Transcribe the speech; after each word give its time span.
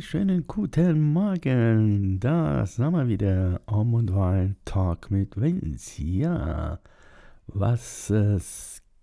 Schönen 0.00 0.46
guten 0.46 1.12
Morgen. 1.12 2.18
Da 2.18 2.64
sind 2.64 2.92
wir 2.92 3.08
wieder. 3.08 3.60
Um 3.66 3.92
und 3.92 4.14
Wein 4.14 4.56
Talk 4.64 5.10
mit 5.10 5.38
Vince. 5.38 6.02
Ja, 6.02 6.80
was, 7.46 8.08
äh, 8.10 8.38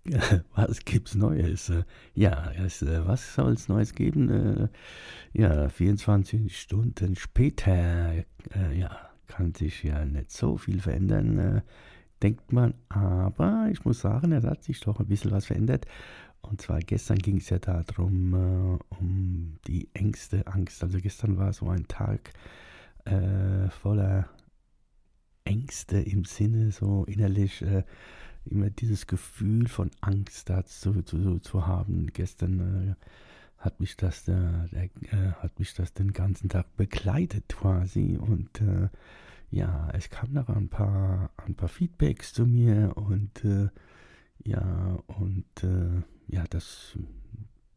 was 0.54 0.84
gibt's 0.84 1.14
Neues? 1.14 1.72
Ja, 2.14 2.50
es, 2.52 2.84
was 2.84 3.38
es 3.38 3.68
Neues 3.68 3.94
geben? 3.94 4.28
Äh, 4.30 4.68
ja, 5.32 5.68
24 5.68 6.58
Stunden 6.58 7.14
später, 7.14 8.24
äh, 8.54 8.76
ja, 8.76 8.90
kann 9.28 9.54
sich 9.54 9.84
ja 9.84 10.04
nicht 10.04 10.32
so 10.32 10.56
viel 10.56 10.80
verändern, 10.80 11.38
äh, 11.38 11.60
denkt 12.20 12.52
man. 12.52 12.74
Aber 12.88 13.68
ich 13.70 13.84
muss 13.84 14.00
sagen, 14.00 14.32
es 14.32 14.44
hat 14.44 14.64
sich 14.64 14.80
doch 14.80 14.98
ein 14.98 15.06
bisschen 15.06 15.30
was 15.30 15.46
verändert. 15.46 15.86
Und 16.42 16.60
zwar 16.60 16.80
gestern 16.80 17.18
ging 17.18 17.38
es 17.38 17.50
ja 17.50 17.58
darum, 17.58 18.34
äh, 18.34 18.94
um 18.98 19.58
die 19.66 19.88
Ängste, 19.94 20.46
Angst. 20.46 20.82
Also 20.82 20.98
gestern 20.98 21.36
war 21.36 21.52
so 21.52 21.68
ein 21.68 21.86
Tag 21.86 22.32
äh, 23.04 23.68
voller 23.70 24.28
Ängste 25.44 26.00
im 26.00 26.24
Sinne, 26.24 26.72
so 26.72 27.04
innerlich 27.04 27.62
äh, 27.62 27.84
immer 28.44 28.70
dieses 28.70 29.06
Gefühl 29.06 29.68
von 29.68 29.90
Angst 30.00 30.48
dazu 30.48 31.02
zu, 31.02 31.38
zu 31.40 31.66
haben. 31.66 32.08
Gestern 32.12 32.90
äh, 32.90 32.94
hat 33.58 33.80
mich 33.80 33.96
das, 33.96 34.26
äh, 34.28 34.68
der, 34.72 34.84
äh, 34.84 35.32
hat 35.40 35.58
mich 35.58 35.74
das 35.74 35.92
den 35.92 36.12
ganzen 36.12 36.48
Tag 36.48 36.76
begleitet 36.76 37.48
quasi 37.48 38.16
und 38.16 38.62
ja, 39.52 39.90
es 39.94 40.10
kam 40.10 40.32
noch 40.32 40.48
ein 40.48 40.68
paar, 40.68 41.30
ein 41.44 41.56
paar 41.56 41.68
Feedbacks 41.68 42.32
zu 42.32 42.46
mir 42.46 42.92
und 42.96 43.44
ja, 44.44 44.98
und 45.06 45.64
äh, 45.64 46.02
ja, 46.30 46.44
das, 46.48 46.96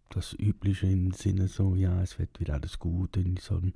das 0.09 0.33
Übliche 0.33 0.87
im 0.87 1.11
Sinne 1.11 1.47
so, 1.47 1.75
ja, 1.75 2.01
es 2.01 2.19
wird 2.19 2.39
wieder 2.39 2.55
alles 2.55 2.79
gut 2.79 3.17
und 3.17 3.37
ich 3.37 3.43
soll, 3.43 3.73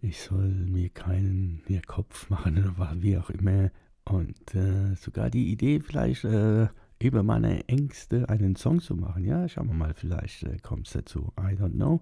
ich 0.00 0.20
soll 0.20 0.48
mir 0.48 0.88
keinen 0.88 1.62
mehr 1.68 1.82
Kopf 1.82 2.30
machen 2.30 2.74
oder 2.76 2.94
wie 2.98 3.18
auch 3.18 3.30
immer. 3.30 3.70
Und 4.04 4.54
äh, 4.54 4.94
sogar 4.96 5.30
die 5.30 5.52
Idee 5.52 5.80
vielleicht 5.80 6.24
äh, 6.24 6.66
über 7.00 7.22
meine 7.22 7.68
Ängste 7.68 8.28
einen 8.28 8.56
Song 8.56 8.80
zu 8.80 8.96
machen. 8.96 9.24
Ja, 9.24 9.48
schauen 9.48 9.68
wir 9.68 9.74
mal, 9.74 9.94
vielleicht 9.94 10.42
äh, 10.42 10.58
kommt 10.58 10.88
es 10.88 10.92
dazu. 10.92 11.32
I 11.38 11.54
don't 11.54 11.74
know. 11.74 12.00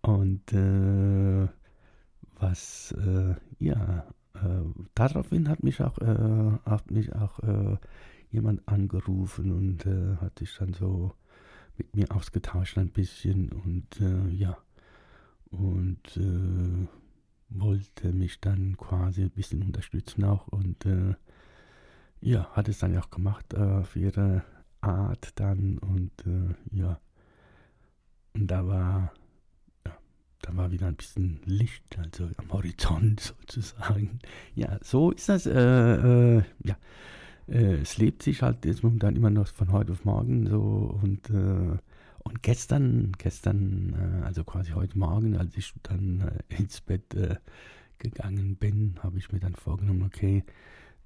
Und 0.00 0.52
äh, 0.52 1.48
was, 2.38 2.92
äh, 2.92 3.34
ja, 3.58 4.06
äh, 4.34 4.62
daraufhin 4.94 5.48
hat 5.48 5.64
mich 5.64 5.82
auch, 5.82 5.98
hat 5.98 6.90
mich 6.92 7.12
auch 7.14 7.40
jemand 8.30 8.66
angerufen 8.68 9.52
und 9.52 9.86
äh, 9.86 10.16
hat 10.16 10.38
sich 10.38 10.54
dann 10.58 10.74
so 10.74 11.14
mit 11.76 11.94
mir 11.94 12.10
ausgetauscht 12.10 12.78
ein 12.78 12.90
bisschen 12.90 13.50
und 13.50 14.00
äh, 14.00 14.28
ja, 14.30 14.58
und 15.50 16.16
äh, 16.16 16.88
wollte 17.50 18.12
mich 18.12 18.40
dann 18.40 18.76
quasi 18.76 19.22
ein 19.22 19.30
bisschen 19.30 19.62
unterstützen 19.62 20.24
auch 20.24 20.48
und 20.48 20.84
äh, 20.84 21.14
ja, 22.20 22.50
hat 22.52 22.68
es 22.68 22.78
dann 22.78 22.96
auch 22.98 23.10
gemacht 23.10 23.54
auf 23.54 23.96
ihre 23.96 24.42
Art 24.80 25.32
dann 25.36 25.78
und 25.78 26.12
äh, 26.26 26.54
ja, 26.76 27.00
und 28.34 28.48
da 28.48 28.66
war 28.66 29.12
da 30.48 30.56
war 30.56 30.70
wieder 30.70 30.86
ein 30.86 30.96
bisschen 30.96 31.40
Licht, 31.44 31.98
also 31.98 32.28
am 32.36 32.52
Horizont 32.52 33.20
sozusagen. 33.40 34.18
Ja, 34.54 34.78
so 34.82 35.10
ist 35.10 35.28
das. 35.28 35.46
Äh, 35.46 36.38
äh, 36.38 36.42
ja, 36.64 36.76
äh, 37.48 37.80
es 37.80 37.98
lebt 37.98 38.22
sich 38.22 38.42
halt 38.42 38.64
jetzt 38.64 38.82
momentan 38.82 39.16
immer 39.16 39.30
noch 39.30 39.48
von 39.48 39.72
heute 39.72 39.92
auf 39.92 40.04
morgen 40.04 40.46
so 40.46 40.98
und, 41.02 41.30
äh, 41.30 41.78
und 42.18 42.42
gestern, 42.42 43.12
gestern, 43.18 43.94
äh, 43.94 44.24
also 44.24 44.44
quasi 44.44 44.72
heute 44.72 44.98
Morgen, 44.98 45.36
als 45.36 45.56
ich 45.56 45.72
dann 45.82 46.20
äh, 46.20 46.54
ins 46.54 46.80
Bett 46.80 47.14
äh, 47.14 47.36
gegangen 47.98 48.56
bin, 48.56 48.96
habe 49.02 49.18
ich 49.18 49.32
mir 49.32 49.40
dann 49.40 49.54
vorgenommen, 49.54 50.02
okay, 50.02 50.44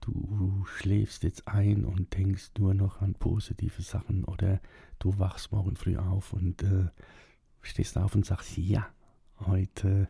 du 0.00 0.64
schläfst 0.66 1.22
jetzt 1.22 1.46
ein 1.48 1.84
und 1.84 2.14
denkst 2.16 2.50
nur 2.58 2.74
noch 2.74 3.00
an 3.00 3.14
positive 3.14 3.82
Sachen 3.82 4.24
oder 4.24 4.60
du 4.98 5.18
wachst 5.18 5.52
morgen 5.52 5.76
früh 5.76 5.96
auf 5.96 6.32
und 6.32 6.62
äh, 6.62 6.88
stehst 7.62 7.96
auf 7.96 8.14
und 8.14 8.26
sagst, 8.26 8.56
ja, 8.58 8.86
heute 9.40 10.08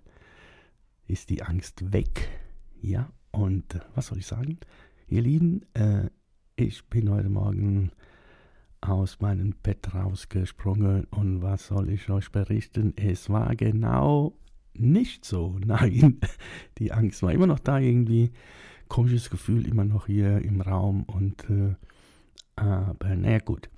ist 1.07 1.31
die 1.31 1.43
Angst 1.43 1.93
weg. 1.93 2.29
Ja, 2.81 3.13
und 3.31 3.81
was 3.95 4.07
soll 4.07 4.19
ich 4.19 4.27
sagen? 4.27 4.59
Ihr 5.09 5.23
Lieben, 5.23 5.63
äh, 5.75 6.09
ich 6.57 6.85
bin 6.87 7.11
heute 7.11 7.29
Morgen 7.29 7.93
aus 8.81 9.21
meinem 9.21 9.55
Bett 9.63 9.95
rausgesprungen 9.95 11.05
und 11.11 11.43
was 11.43 11.69
soll 11.69 11.91
ich 11.91 12.11
euch 12.11 12.31
berichten? 12.31 12.93
Es 12.97 13.31
war 13.31 13.55
genau 13.57 14.37
nicht 14.75 15.25
so. 15.25 15.59
Nein, 15.65 16.21
die 16.79 16.93
Angst 16.93 17.23
war 17.23 17.33
immer 17.33 17.47
noch 17.47 17.59
da 17.59 17.79
irgendwie. 17.79 18.33
Komisches 18.89 19.31
Gefühl 19.31 19.67
immer 19.67 19.85
noch 19.85 20.07
hier 20.07 20.43
im 20.43 20.61
Raum 20.61 21.05
und 21.05 21.49
äh, 21.49 21.75
aber 22.57 23.17
naja 23.17 23.39
gut. 23.39 23.71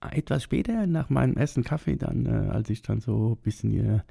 Etwas 0.00 0.42
später, 0.42 0.86
nach 0.86 1.10
meinem 1.10 1.36
ersten 1.36 1.62
Kaffee, 1.62 1.96
dann, 1.96 2.26
äh, 2.26 2.50
als 2.50 2.70
ich 2.70 2.82
dann 2.82 3.00
so 3.00 3.36
ein 3.38 3.42
bisschen 3.42 3.70
hier 3.70 4.04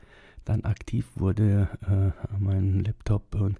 dann 0.46 0.64
aktiv 0.64 1.08
wurde 1.16 1.68
äh, 1.82 2.34
an 2.34 2.44
meinem 2.44 2.80
Laptop 2.82 3.36
und 3.36 3.60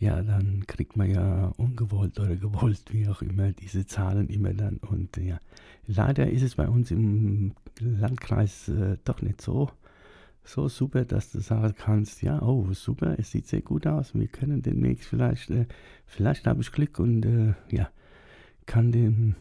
ja, 0.00 0.22
dann 0.22 0.64
kriegt 0.66 0.96
man 0.96 1.10
ja 1.10 1.52
ungewollt 1.58 2.18
oder 2.18 2.34
gewollt, 2.34 2.84
wie 2.90 3.06
auch 3.06 3.20
immer, 3.20 3.52
diese 3.52 3.86
Zahlen 3.86 4.28
immer 4.30 4.54
dann. 4.54 4.78
Und 4.78 5.18
ja, 5.18 5.38
leider 5.86 6.30
ist 6.30 6.42
es 6.42 6.54
bei 6.54 6.66
uns 6.68 6.90
im 6.90 7.52
Landkreis 7.78 8.68
äh, 8.70 8.96
doch 9.04 9.20
nicht 9.20 9.42
so, 9.42 9.70
so 10.42 10.68
super, 10.68 11.04
dass 11.04 11.30
du 11.30 11.40
sagen 11.40 11.74
kannst, 11.76 12.22
ja, 12.22 12.40
oh, 12.40 12.72
super, 12.72 13.18
es 13.18 13.30
sieht 13.30 13.46
sehr 13.46 13.60
gut 13.60 13.86
aus, 13.86 14.14
wir 14.14 14.26
können 14.28 14.62
demnächst 14.62 15.06
vielleicht, 15.06 15.50
äh, 15.50 15.66
vielleicht 16.06 16.46
habe 16.46 16.62
ich 16.62 16.72
Glück 16.72 16.98
und 16.98 17.26
äh, 17.26 17.52
ja, 17.70 17.90
kann 18.64 18.92
den, 18.92 19.36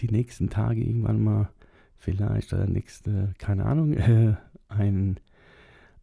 die 0.00 0.08
nächsten 0.08 0.50
Tage 0.50 0.82
irgendwann 0.82 1.22
mal 1.22 1.48
vielleicht 1.96 2.52
oder 2.52 2.66
nächste, 2.66 3.34
keine 3.38 3.66
Ahnung, 3.66 3.96
ein 4.68 5.20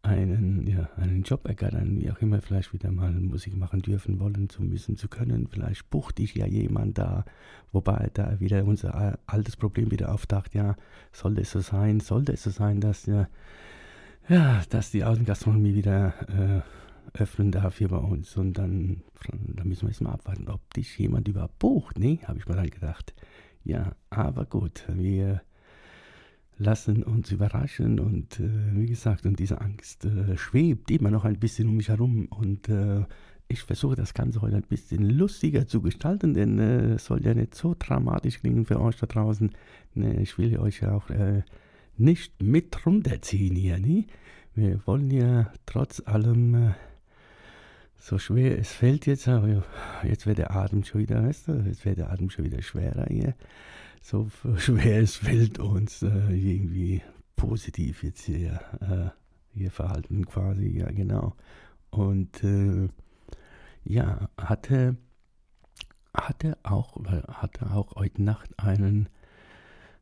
einen, 0.03 0.68
ja, 0.68 0.90
einen 0.97 1.24
Job 1.24 1.47
ergattern, 1.47 2.00
wie 2.00 2.12
auch 2.12 2.19
immer, 2.22 2.41
vielleicht 2.41 2.74
wieder 2.74 2.91
mal 2.91 3.12
Musik 3.12 3.56
machen 3.56 3.81
dürfen, 3.81 4.19
wollen, 4.19 4.50
zu 4.50 4.62
müssen, 4.62 4.97
zu 4.97 5.08
können. 5.08 5.47
Vielleicht 5.47 5.90
bucht 5.90 6.18
dich 6.18 6.36
ja 6.36 6.46
jemand 6.46 6.97
da, 6.97 7.24
wobei 7.72 8.09
da 8.13 8.40
wieder 8.40 8.66
unser 8.66 9.18
altes 9.25 9.56
Problem 9.56 9.92
wieder 9.92 10.13
auftaucht, 10.13 10.53
ja, 10.53 10.75
sollte 11.13 11.42
es 11.42 11.52
so 11.52 11.62
sein, 11.62 12.02
sollte 12.02 12.34
es 12.34 12.44
so 12.44 12.50
sein, 12.50 12.81
dass, 12.81 13.06
ja, 13.06 13.30
ja 14.28 14.62
dass 14.69 14.92
die 14.92 15.06
Außengastronomie 15.06 15.74
wieder 15.74 16.13
äh, 17.16 17.22
öffnen 17.22 17.52
darf 17.52 17.78
hier 17.78 17.88
bei 17.88 17.97
uns 17.97 18.36
und 18.36 18.58
dann, 18.58 19.03
dann 19.31 19.68
müssen 19.68 19.84
wir 19.84 19.90
jetzt 19.90 20.02
mal 20.02 20.12
abwarten, 20.12 20.50
ob 20.50 20.74
dich 20.74 20.97
jemand 21.00 21.30
überhaupt 21.30 21.59
bucht, 21.59 21.97
ne, 21.97 22.19
habe 22.28 22.40
ich 22.40 22.47
mir 22.47 22.56
dann 22.56 22.69
gedacht. 22.69 23.13
Ja, 23.63 23.96
aber 24.09 24.44
gut, 24.44 24.84
wir 24.90 25.42
lassen 26.58 27.03
uns 27.03 27.31
überraschen 27.31 28.00
und 28.00 28.40
äh, 28.40 28.50
wie 28.74 28.86
gesagt, 28.86 29.25
und 29.25 29.39
diese 29.39 29.62
Angst 29.62 30.06
äh, 30.06 30.38
schwebt 30.38 30.92
immer 30.92 31.10
noch 31.10 31.25
ein 31.25 31.39
bisschen 31.39 31.68
um 31.68 31.77
mich 31.77 31.89
herum 31.89 32.27
und 32.27 32.69
äh, 32.69 33.04
ich 33.48 33.62
versuche 33.62 33.95
das 33.95 34.13
Ganze 34.13 34.42
heute 34.42 34.56
ein 34.56 34.63
bisschen 34.63 35.10
lustiger 35.10 35.68
zu 35.68 35.81
gestalten, 35.81 36.33
denn 36.33 36.60
äh, 36.60 36.94
es 36.94 37.06
soll 37.06 37.24
ja 37.24 37.33
nicht 37.33 37.56
so 37.56 37.75
dramatisch 37.77 38.39
klingen 38.39 38.66
für 38.66 38.80
euch 38.80 38.98
da 38.98 39.06
draußen. 39.06 39.51
Ne, 39.95 40.22
ich 40.22 40.38
will 40.38 40.57
euch 40.57 40.81
ja 40.81 40.94
auch 40.94 41.10
äh, 41.10 41.44
nicht 41.98 42.42
mit 42.42 42.86
runterziehen 42.86 43.56
hier, 43.56 43.80
ne? 43.80 44.06
Wir 44.56 44.80
wollen 44.86 45.10
ja 45.10 45.51
trotz 45.66 46.01
allem 46.06 46.56
äh, 46.56 46.72
so 47.98 48.19
schwer 48.19 48.60
es 48.60 48.72
fällt 48.72 49.07
jetzt, 49.07 49.27
aber 49.27 49.63
jetzt 50.04 50.27
wird 50.27 50.38
der 50.38 50.56
Atem 50.56 50.83
schon 50.83 51.01
wieder, 51.01 51.24
weißt 51.24 51.48
du, 51.48 51.54
jetzt 51.66 51.86
wird 51.86 51.98
der 51.98 52.12
Atem 52.12 52.30
schon 52.30 52.45
wieder 52.45 52.62
schwerer 52.62 53.06
hier 53.10 53.33
so 54.03 54.29
schwer 54.57 55.01
es 55.01 55.15
fällt, 55.15 55.57
uns 55.57 56.03
äh, 56.03 56.29
irgendwie 56.29 57.01
positiv 57.35 58.03
jetzt 58.03 58.25
hier, 58.25 58.59
äh, 58.81 59.57
hier 59.57 59.71
verhalten 59.71 60.25
quasi, 60.25 60.67
ja 60.77 60.91
genau. 60.91 61.35
Und 61.89 62.44
äh, 62.44 62.89
ja, 63.85 64.29
hatte, 64.38 64.97
hatte, 66.13 66.57
auch, 66.63 67.03
hatte 67.05 67.71
auch 67.71 67.95
heute 67.95 68.23
Nacht 68.23 68.51
einen 68.59 69.09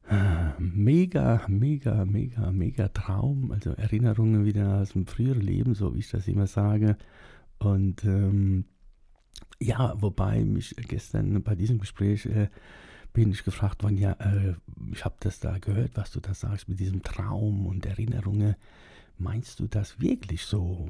äh, 0.09 0.59
mega, 0.59 1.45
mega, 1.47 2.05
mega, 2.05 2.51
mega 2.51 2.87
Traum, 2.89 3.51
also 3.51 3.71
Erinnerungen 3.71 4.45
wieder 4.45 4.81
aus 4.81 4.93
dem 4.93 5.05
früheren 5.05 5.41
Leben, 5.41 5.75
so 5.75 5.93
wie 5.93 5.99
ich 5.99 6.09
das 6.09 6.27
immer 6.27 6.47
sage. 6.47 6.97
Und 7.59 8.03
ähm, 8.03 8.65
ja, 9.59 9.93
wobei 10.01 10.43
mich 10.43 10.75
gestern 10.87 11.43
bei 11.43 11.55
diesem 11.55 11.77
Gespräch 11.77 12.25
äh, 12.25 12.49
bin 13.13 13.31
ich 13.31 13.43
gefragt 13.43 13.83
worden, 13.83 13.97
ja, 13.97 14.13
äh, 14.13 14.55
ich 14.91 15.03
habe 15.03 15.15
das 15.19 15.39
da 15.39 15.57
gehört, 15.57 15.91
was 15.95 16.11
du 16.11 16.19
da 16.19 16.33
sagst 16.33 16.69
mit 16.69 16.79
diesem 16.79 17.03
Traum 17.03 17.65
und 17.65 17.85
Erinnerungen. 17.85 18.55
Meinst 19.17 19.59
du 19.59 19.67
das 19.67 19.99
wirklich 19.99 20.45
so? 20.45 20.89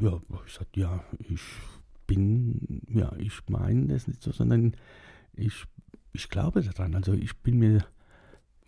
Ja, 0.00 0.20
ich 0.46 0.52
sagte, 0.52 0.80
ja, 0.80 1.04
ich 1.18 1.42
bin, 2.06 2.82
ja, 2.88 3.12
ich 3.18 3.40
meine 3.48 3.86
das 3.86 4.08
nicht 4.08 4.22
so, 4.22 4.32
sondern 4.32 4.74
ich, 5.34 5.64
ich 6.12 6.28
glaube 6.28 6.62
daran. 6.62 6.94
Also 6.94 7.12
ich 7.12 7.36
bin 7.38 7.58
mir, 7.58 7.84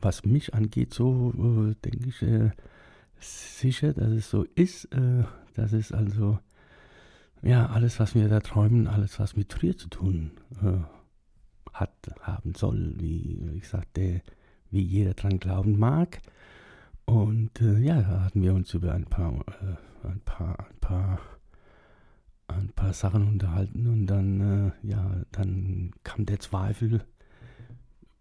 was 0.01 0.25
mich 0.25 0.55
angeht, 0.55 0.95
so 0.95 1.33
äh, 1.33 1.75
denke 1.85 2.09
ich, 2.09 2.23
äh, 2.23 2.51
sicher, 3.19 3.93
dass 3.93 4.11
es 4.13 4.31
so 4.31 4.45
ist, 4.55 4.87
äh, 4.95 5.25
dass 5.55 5.73
es 5.73 5.93
also, 5.93 6.39
ja, 7.43 7.67
alles, 7.67 7.99
was 7.99 8.15
wir 8.15 8.29
da 8.29 8.41
träumen, 8.41 8.87
alles, 8.87 9.19
was 9.19 9.37
mit 9.37 9.53
früher 9.53 9.77
zu 9.77 9.89
tun 9.89 10.31
äh, 10.63 10.79
hat, 11.73 11.93
haben 12.21 12.55
soll, 12.55 12.95
wie 12.99 13.39
ich 13.57 13.69
sagte, 13.69 14.23
wie 14.71 14.83
jeder 14.83 15.15
dran 15.15 15.39
glauben 15.39 15.79
mag. 15.79 16.21
Und 17.05 17.61
äh, 17.61 17.79
ja, 17.79 18.01
da 18.01 18.25
hatten 18.25 18.43
wir 18.43 18.55
uns 18.55 18.73
über 18.75 18.93
ein 18.93 19.07
paar, 19.07 19.33
äh, 19.33 20.09
ein 20.09 20.21
paar, 20.25 20.59
ein 20.61 20.81
paar, 20.81 21.19
ein 22.49 22.69
paar 22.71 22.93
Sachen 22.93 23.27
unterhalten 23.27 23.87
und 23.87 24.07
dann, 24.07 24.73
äh, 24.83 24.89
ja, 24.89 25.23
dann 25.33 25.93
kam 26.05 26.27
der 26.27 26.41
Zweifel 26.41 27.05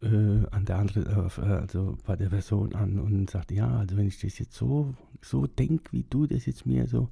äh, 0.02 0.46
an 0.52 0.66
der 0.66 0.80
anderen, 0.80 1.06
äh, 1.06 1.42
also 1.54 1.98
bei 2.06 2.16
der 2.16 2.30
Person 2.30 2.74
an 2.76 3.00
und 3.00 3.30
sagte, 3.30 3.54
ja, 3.54 3.78
also 3.78 3.98
wenn 3.98 4.08
ich 4.08 4.20
das 4.20 4.40
jetzt 4.40 4.54
so, 4.54 4.94
so 5.22 5.48
denke, 5.48 5.92
wie 5.92 6.06
du 6.10 6.26
das 6.26 6.46
jetzt 6.46 6.66
mir 6.66 6.88
so, 6.88 7.10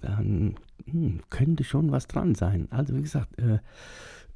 dann 0.00 0.56
hm, 0.84 1.20
könnte 1.30 1.64
schon 1.64 1.90
was 1.90 2.06
dran 2.06 2.34
sein. 2.34 2.68
Also 2.70 2.96
wie 2.96 3.02
gesagt, 3.02 3.38
äh, 3.38 3.58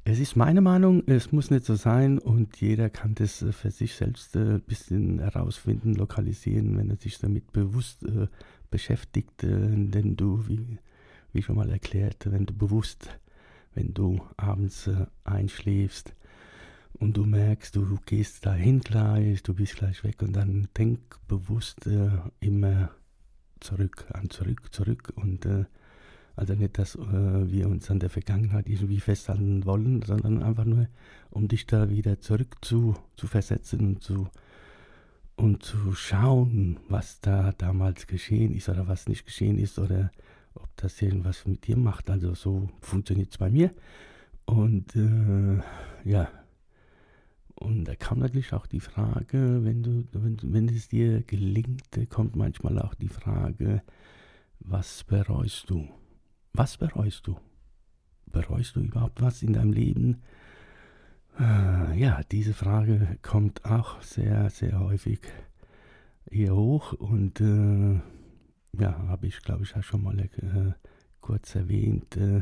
es 0.09 0.19
ist 0.19 0.37
meine 0.37 0.61
Meinung, 0.61 1.03
es 1.05 1.33
muss 1.33 1.51
nicht 1.51 1.65
so 1.65 1.75
sein 1.75 2.17
und 2.17 2.61
jeder 2.61 2.89
kann 2.89 3.13
das 3.13 3.41
äh, 3.41 3.51
für 3.51 3.71
sich 3.71 3.93
selbst 3.93 4.37
ein 4.37 4.55
äh, 4.55 4.59
bisschen 4.59 5.19
herausfinden, 5.19 5.95
lokalisieren, 5.95 6.77
wenn 6.77 6.89
er 6.89 6.95
sich 6.95 7.19
damit 7.19 7.51
bewusst 7.51 8.03
äh, 8.03 8.27
beschäftigt. 8.71 9.43
Denn 9.43 10.15
du, 10.15 10.47
wie, 10.47 10.77
wie 11.33 11.41
schon 11.41 11.57
mal 11.57 11.69
erklärt, 11.69 12.31
wenn 12.31 12.45
du 12.45 12.53
bewusst, 12.53 13.19
wenn 13.75 13.93
du 13.93 14.21
abends 14.37 14.89
einschläfst 15.25 16.15
und 16.93 17.17
du 17.17 17.25
merkst, 17.25 17.75
du 17.75 17.97
gehst 18.05 18.45
dahin 18.45 18.79
gleich, 18.79 19.43
du 19.43 19.55
bist 19.55 19.75
gleich 19.75 20.05
weg 20.05 20.21
und 20.21 20.33
dann 20.33 20.69
denk 20.77 20.99
bewusst 21.27 21.87
immer 22.39 22.91
zurück, 23.59 24.05
an 24.13 24.29
zurück, 24.29 24.73
zurück 24.73 25.13
und 25.15 25.45
also 26.37 26.53
nicht, 26.53 26.77
dass 26.77 26.95
äh, 26.95 26.99
wir 27.51 27.67
uns 27.67 27.89
an 27.89 27.99
der 27.99 28.11
Vergangenheit 28.11 28.69
irgendwie 28.69 28.99
festhalten 28.99 29.65
wollen, 29.65 30.03
sondern 30.03 30.43
einfach 30.43 30.65
nur, 30.65 30.87
um 31.31 31.47
dich 31.47 31.65
da 31.65 31.89
wieder 31.89 32.19
zurück 32.19 32.57
zu, 32.61 32.95
zu 33.15 33.25
versetzen 33.25 33.79
und 33.79 34.03
zu, 34.03 34.27
und 35.35 35.63
zu 35.63 35.93
schauen, 35.93 36.79
was 36.89 37.21
da 37.21 37.53
damals 37.57 38.05
geschehen 38.05 38.53
ist 38.55 38.69
oder 38.69 38.87
was 38.87 39.07
nicht 39.07 39.25
geschehen 39.25 39.57
ist 39.57 39.79
oder 39.79 40.11
ob 40.53 40.69
das 40.75 41.01
irgendwas 41.01 41.47
mit 41.47 41.65
dir 41.65 41.75
macht. 41.75 42.07
Also 42.07 42.35
so 42.35 42.69
funktioniert 42.81 43.31
es 43.31 43.39
bei 43.39 43.49
mir. 43.49 43.71
Und 44.45 44.95
äh, 44.95 45.59
ja, 46.07 46.29
und 47.55 47.85
da 47.85 47.95
kam 47.95 48.19
natürlich 48.19 48.53
auch 48.53 48.67
die 48.67 48.79
Frage, 48.79 49.65
wenn 49.65 49.81
du, 49.81 50.03
wenn, 50.11 50.37
wenn 50.43 50.69
es 50.69 50.87
dir 50.87 51.23
gelingt, 51.23 51.81
kommt 52.11 52.35
manchmal 52.35 52.77
auch 52.77 52.93
die 52.93 53.09
Frage, 53.09 53.81
was 54.59 55.03
bereust 55.03 55.71
du? 55.71 55.87
Was 56.57 56.75
bereust 56.75 57.27
du? 57.27 57.37
Bereust 58.31 58.75
du 58.75 58.79
überhaupt 58.79 59.21
was 59.21 59.43
in 59.43 59.53
deinem 59.53 59.73
Leben? 59.73 60.23
Äh, 61.39 61.99
ja, 61.99 62.21
diese 62.31 62.55
Frage 62.55 63.19
kommt 63.21 63.63
auch 63.63 64.01
sehr, 64.01 64.49
sehr 64.49 64.79
häufig 64.79 65.19
hier 66.31 66.55
hoch 66.55 66.93
und 66.93 67.39
äh, 67.41 68.01
ja, 68.73 69.07
habe 69.07 69.27
ich, 69.27 69.39
glaube 69.43 69.65
ich, 69.65 69.75
auch 69.75 69.83
schon 69.83 70.01
mal 70.01 70.17
äh, 70.17 70.71
kurz 71.21 71.53
erwähnt. 71.53 72.17
Äh, 72.17 72.41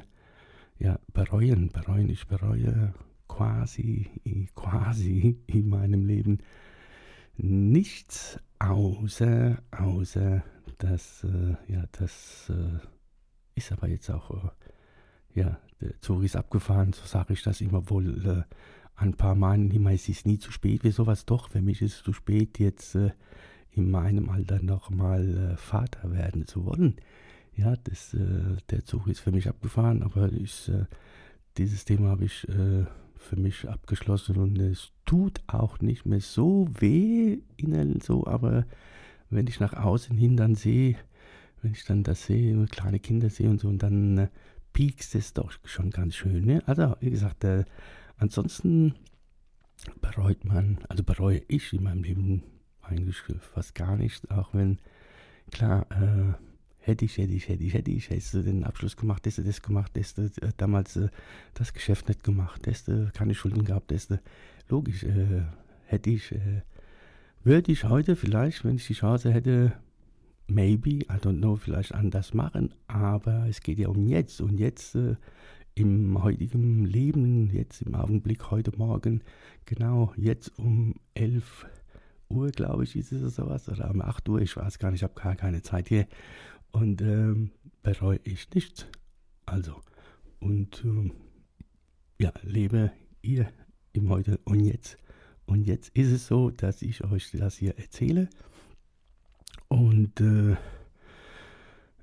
ja, 0.79 0.97
bereuen, 1.12 1.67
bereuen, 1.73 2.09
ich 2.09 2.25
bereue 2.25 2.94
quasi, 3.27 4.09
quasi 4.56 5.41
in 5.45 5.67
meinem 5.67 6.06
Leben 6.06 6.38
nichts 7.35 8.39
außer, 8.59 9.57
außer 9.71 10.41
dass, 10.77 11.25
äh, 11.25 11.57
ja, 11.67 11.83
das 11.91 12.50
äh, 12.50 12.79
ist 13.56 13.72
aber 13.72 13.88
jetzt 13.88 14.10
auch, 14.10 14.31
äh, 14.31 15.40
ja, 15.40 15.57
der 15.81 16.00
Zug 16.02 16.24
ist 16.24 16.36
abgefahren, 16.36 16.94
so 16.94 17.06
sage 17.06 17.34
ich 17.34 17.44
das 17.44 17.62
immer 17.62 17.90
wohl 17.90 18.25
äh, 18.25 18.56
ein 18.96 19.13
paar 19.16 19.36
Mal. 19.36 19.74
Immer, 19.74 19.92
es 19.92 20.07
ist 20.10 20.25
nie 20.25 20.40
zu 20.40 20.52
spät 20.52 20.81
für 20.81 20.92
sowas. 20.92 21.25
Doch, 21.25 21.50
für 21.50 21.62
mich 21.62 21.81
ist 21.81 21.96
es 21.96 22.04
zu 22.04 22.13
spät, 22.13 22.60
jetzt 22.60 22.96
äh, 22.96 23.12
in 23.72 23.90
meinem 23.90 24.30
Alter 24.30 24.62
nochmal 24.62 25.54
äh, 25.54 25.57
Vater 25.57 26.12
werden 26.12 26.48
zu 26.48 26.66
wollen. 26.66 26.96
Ja, 27.56 27.75
das, 27.75 28.13
äh, 28.13 28.57
der 28.69 28.86
Zug 28.86 29.07
ist 29.07 29.19
für 29.19 29.31
mich 29.31 29.48
abgefahren, 29.48 30.04
aber 30.04 30.31
ist, 30.31 30.69
äh, 30.69 30.86
dieses 31.58 31.86
Thema 31.86 32.10
habe 32.10 32.25
ich 32.25 32.48
äh, 32.50 32.86
für 33.16 33.36
mich 33.38 33.68
abgeschlossen 33.68 34.38
und 34.38 34.60
es 34.60 34.92
tut 35.06 35.42
auch 35.48 35.80
nicht 35.80 36.06
mehr 36.06 36.22
so 36.22 36.68
weh 36.80 37.40
innen 37.58 38.01
so, 38.01 38.28
aber 38.28 38.66
wenn 39.30 39.48
ich 39.48 39.60
nach 39.60 39.74
außen 39.74 40.18
hin 40.18 40.38
dann 40.38 40.56
sehe, 40.56 40.98
wenn 41.65 41.73
ich 41.73 41.83
dann 41.83 42.03
das 42.03 42.27
sehe, 42.27 42.63
kleine 42.67 43.00
Kinder 43.00 43.29
sehe 43.29 43.50
und 43.50 43.59
so, 43.59 43.67
und 43.67 43.81
dann 43.81 44.17
äh, 44.19 44.27
piekst 44.71 45.15
es 45.15 45.33
doch 45.33 45.51
schon 45.63 45.89
ganz 45.89 46.15
schön. 46.15 46.45
Ne? 46.45 46.62
Also, 46.67 46.95
wie 47.00 47.09
gesagt, 47.09 47.44
äh, 47.44 47.65
ansonsten 48.17 48.94
bereut 50.00 50.45
man, 50.45 50.77
also 50.89 51.03
bereue 51.03 51.41
ich 51.47 51.73
in 51.73 51.83
meinem 51.83 52.03
Leben 52.03 52.44
eigentlich 52.83 53.17
fast 53.39 53.73
gar 53.73 53.97
nicht, 53.97 54.29
auch 54.29 54.53
wenn, 54.53 54.77
klar, 55.51 55.88
äh, 55.89 56.33
hätte 56.77 57.06
ich, 57.06 57.17
hätte 57.17 57.33
ich, 57.33 57.50
hätte 57.50 57.63
ich, 57.63 57.73
hätte 57.73 57.89
ich, 57.89 58.12
hättest 58.12 58.35
den 58.35 58.63
Abschluss 58.63 58.95
gemacht, 58.95 59.25
hättest 59.25 59.39
du 59.39 59.44
das 59.44 59.63
gemacht, 59.63 59.91
hättest 59.95 60.19
du 60.19 60.23
äh, 60.44 60.51
damals 60.57 60.95
äh, 60.97 61.09
das 61.56 61.73
Geschäft 61.73 62.07
nicht 62.09 62.23
gemacht, 62.23 62.67
hättest 62.67 62.89
du 62.89 63.12
keine 63.12 63.33
Schulden 63.33 63.65
gehabt, 63.65 63.91
hättest 63.91 64.19
logisch, 64.69 65.03
äh, 65.03 65.45
hätte 65.85 66.12
ich, 66.12 66.31
äh, 66.31 66.62
würde 67.44 67.71
ich 67.71 67.85
heute 67.85 68.15
vielleicht, 68.15 68.63
wenn 68.65 68.75
ich 68.75 68.85
die 68.85 68.94
Chance 68.94 69.33
hätte, 69.33 69.73
maybe, 70.47 71.06
I 71.06 71.18
don't 71.21 71.39
know, 71.39 71.56
vielleicht 71.56 71.93
anders 71.93 72.34
machen, 72.34 72.74
aber 72.88 73.48
es 73.48 73.62
geht 73.62 73.79
ja 73.79 73.89
um 73.89 74.08
jetzt 74.08 74.41
und 74.41 74.60
jetzt 74.60 74.96
äh, 74.96 75.15
im 75.75 76.24
heutigen 76.24 76.86
Leben, 76.86 77.50
jetzt 77.51 77.81
im 77.81 77.96
Augenblick, 77.96 78.51
heute 78.51 78.72
Morgen, 78.77 79.22
genau 79.65 80.13
jetzt 80.15 80.58
um 80.58 80.96
11 81.15 81.65
Uhr, 82.29 82.51
glaube 82.51 82.84
ich, 82.84 82.96
ist 82.96 83.12
es 83.12 83.36
sowas, 83.36 83.67
oder 83.70 83.89
um 83.89 84.01
8 84.01 84.27
Uhr, 84.29 84.41
ich 84.41 84.55
weiß 84.55 84.79
gar 84.79 84.91
nicht, 84.91 85.00
ich 85.00 85.03
habe 85.03 85.20
gar 85.20 85.36
keine 85.36 85.62
Zeit 85.62 85.89
hier 85.89 86.08
und 86.72 87.01
ähm, 87.01 87.51
bereue 87.84 88.20
ich 88.24 88.50
nichts. 88.53 88.88
Also, 89.46 89.81
und 90.39 90.81
ähm, 90.86 91.12
ja, 92.20 92.31
lebe 92.43 92.91
ihr 93.22 93.48
im 93.93 94.10
Heute 94.10 94.39
und 94.46 94.62
Jetzt. 94.62 94.98
Und 95.46 95.65
jetzt 95.65 95.89
ist 95.96 96.12
es 96.12 96.27
so, 96.27 96.50
dass 96.50 96.81
ich 96.81 97.03
euch 97.03 97.29
das 97.31 97.58
hier 97.58 97.77
erzähle 97.77 98.29
und 99.67 100.19
äh, 100.22 100.55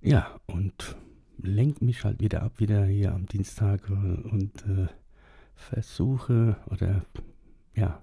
ja, 0.01 0.41
und 0.47 0.97
lenk 1.39 1.83
mich 1.83 2.05
halt 2.05 2.21
wieder 2.21 2.43
ab, 2.43 2.59
wieder 2.59 2.85
hier 2.87 3.13
am 3.13 3.27
Dienstag 3.27 3.89
äh, 3.89 3.93
und 3.93 4.65
äh, 4.67 4.89
versuche 5.55 6.57
oder 6.71 7.05
ja, 7.75 8.03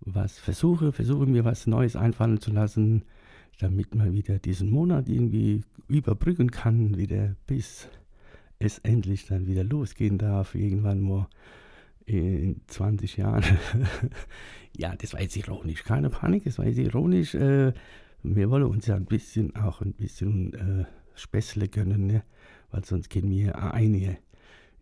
was 0.00 0.38
versuche, 0.38 0.92
versuche 0.92 1.26
mir 1.26 1.44
was 1.44 1.66
Neues 1.66 1.96
einfallen 1.96 2.40
zu 2.40 2.52
lassen, 2.52 3.04
damit 3.58 3.94
man 3.94 4.12
wieder 4.12 4.38
diesen 4.38 4.70
Monat 4.70 5.08
irgendwie 5.08 5.62
überbrücken 5.88 6.50
kann, 6.50 6.96
wieder 6.96 7.36
bis 7.46 7.88
es 8.58 8.78
endlich 8.78 9.26
dann 9.26 9.46
wieder 9.46 9.64
losgehen 9.64 10.18
darf, 10.18 10.54
irgendwann 10.54 11.00
mal 11.00 11.28
in 12.06 12.60
20 12.68 13.16
Jahren. 13.16 13.44
ja, 14.76 14.94
das 14.96 15.12
war 15.12 15.20
jetzt 15.20 15.36
ironisch, 15.36 15.82
keine 15.84 16.08
Panik, 16.08 16.44
das 16.44 16.58
war 16.58 16.66
jetzt 16.66 16.78
ironisch. 16.78 17.34
Äh, 17.34 17.72
wir 18.34 18.50
wollen 18.50 18.64
uns 18.64 18.86
ja 18.86 18.96
ein 18.96 19.06
bisschen 19.06 19.54
auch 19.56 19.80
ein 19.80 19.92
bisschen 19.92 20.54
äh, 20.54 20.84
Späßle 21.14 21.68
gönnen, 21.68 22.06
ne? 22.06 22.22
weil 22.70 22.84
sonst 22.84 23.08
gehen 23.10 23.30
wir 23.30 23.72
einige. 23.72 24.18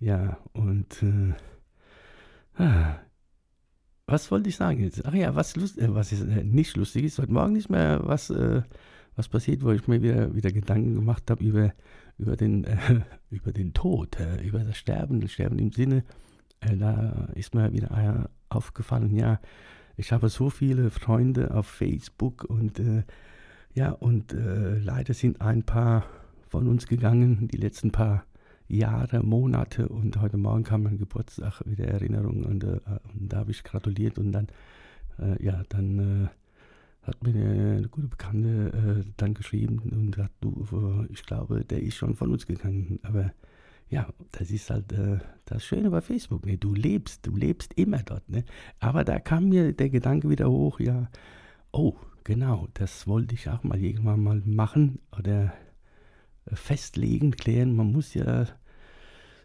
Ja, 0.00 0.38
und 0.52 1.02
äh, 1.02 2.62
ah, 2.62 2.96
was 4.06 4.30
wollte 4.30 4.48
ich 4.48 4.56
sagen 4.56 4.80
jetzt? 4.80 5.04
Ach 5.04 5.14
ja, 5.14 5.34
was, 5.34 5.56
lust, 5.56 5.78
äh, 5.78 5.94
was 5.94 6.12
ist, 6.12 6.22
äh, 6.22 6.44
nicht 6.44 6.76
lustig 6.76 7.04
ist, 7.04 7.18
heute 7.18 7.32
Morgen 7.32 7.56
ist 7.56 7.70
mir 7.70 8.00
was, 8.02 8.30
äh, 8.30 8.62
was 9.16 9.28
passiert, 9.28 9.62
wo 9.62 9.70
ich 9.70 9.86
mir 9.86 10.02
wieder, 10.02 10.34
wieder 10.34 10.50
Gedanken 10.50 10.94
gemacht 10.94 11.30
habe 11.30 11.44
über, 11.44 11.72
über, 12.18 12.36
den, 12.36 12.64
äh, 12.64 12.76
über 13.30 13.52
den 13.52 13.72
Tod, 13.72 14.18
äh, 14.20 14.42
über 14.42 14.60
das 14.60 14.76
Sterben, 14.76 15.20
das 15.20 15.32
Sterben 15.32 15.58
im 15.58 15.72
Sinne, 15.72 16.04
da 16.60 17.28
ist 17.34 17.54
mir 17.54 17.72
wieder 17.74 18.30
aufgefallen, 18.48 19.14
ja, 19.14 19.38
ich 19.98 20.12
habe 20.12 20.30
so 20.30 20.48
viele 20.48 20.90
Freunde 20.90 21.52
auf 21.52 21.66
Facebook 21.66 22.44
und 22.44 22.80
ja, 23.74 23.90
und 23.90 24.32
äh, 24.32 24.78
leider 24.78 25.14
sind 25.14 25.40
ein 25.40 25.64
paar 25.64 26.04
von 26.48 26.68
uns 26.68 26.86
gegangen, 26.86 27.48
die 27.48 27.56
letzten 27.56 27.90
paar 27.90 28.24
Jahre, 28.68 29.22
Monate 29.22 29.88
und 29.88 30.20
heute 30.20 30.36
Morgen 30.36 30.62
kam 30.62 30.84
mein 30.84 30.96
Geburtstag 30.96 31.60
wieder 31.66 31.86
Erinnerung 31.86 32.44
und, 32.44 32.64
äh, 32.64 32.80
und 33.12 33.32
da 33.32 33.38
habe 33.38 33.50
ich 33.50 33.62
gratuliert 33.64 34.18
und 34.18 34.32
dann, 34.32 34.46
äh, 35.18 35.44
ja, 35.44 35.62
dann 35.68 35.98
äh, 35.98 36.28
hat 37.02 37.22
mir 37.22 37.34
eine 37.34 37.88
gute 37.90 38.06
Bekannte 38.06 39.02
äh, 39.04 39.10
dann 39.16 39.34
geschrieben 39.34 39.80
und 39.80 40.14
sagt, 40.14 40.32
du, 40.40 41.06
ich 41.10 41.24
glaube, 41.24 41.64
der 41.64 41.82
ist 41.82 41.96
schon 41.96 42.14
von 42.14 42.30
uns 42.30 42.46
gegangen, 42.46 43.00
aber 43.02 43.32
ja, 43.90 44.08
das 44.32 44.50
ist 44.50 44.70
halt 44.70 44.92
äh, 44.92 45.18
das 45.44 45.64
Schöne 45.64 45.90
bei 45.90 46.00
Facebook. 46.00 46.46
Ne? 46.46 46.56
Du 46.56 46.74
lebst, 46.74 47.26
du 47.26 47.36
lebst 47.36 47.74
immer 47.74 48.02
dort. 48.02 48.28
Ne? 48.28 48.44
Aber 48.80 49.04
da 49.04 49.18
kam 49.18 49.50
mir 49.50 49.72
der 49.72 49.90
Gedanke 49.90 50.30
wieder 50.30 50.50
hoch, 50.50 50.80
ja, 50.80 51.08
oh, 51.72 51.94
genau, 52.24 52.68
das 52.74 53.06
wollte 53.06 53.34
ich 53.34 53.48
auch 53.48 53.62
mal 53.62 53.80
irgendwann 53.80 54.22
mal 54.22 54.42
machen 54.44 54.98
oder 55.16 55.52
festlegen, 56.52 57.32
klären. 57.32 57.76
Man 57.76 57.92
muss 57.92 58.14
ja 58.14 58.46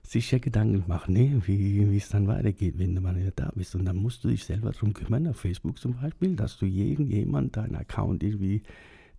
sich 0.03 0.31
ja 0.31 0.39
Gedanken 0.39 0.85
machen, 0.87 1.13
ne? 1.13 1.41
wie 1.45 1.95
es 1.95 2.09
dann 2.09 2.27
weitergeht, 2.27 2.79
wenn 2.79 2.95
du 2.95 3.01
mal 3.01 3.17
ja 3.17 3.29
da 3.35 3.51
bist. 3.53 3.75
Und 3.75 3.85
dann 3.85 3.97
musst 3.97 4.23
du 4.23 4.29
dich 4.29 4.43
selber 4.43 4.71
darum 4.71 4.93
kümmern, 4.93 5.27
auf 5.27 5.37
Facebook 5.37 5.77
zum 5.77 5.95
Beispiel, 6.01 6.35
dass 6.35 6.57
du 6.57 6.65
irgendjemand 6.65 7.57
deinen 7.57 7.75
Account 7.75 8.23
irgendwie 8.23 8.63